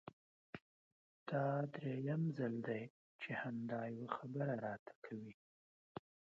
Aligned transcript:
دا 1.29 1.45
درېيم 1.73 2.23
ځل 2.37 2.53
دی 2.67 2.81
چې 3.21 3.29
همدا 3.41 3.81
يوه 3.95 4.09
خبره 4.17 4.51
راته 4.65 4.93
کوې! 5.05 5.33